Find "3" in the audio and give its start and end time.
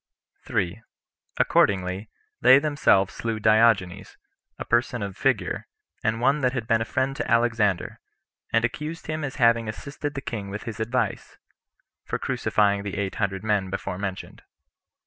0.47-0.81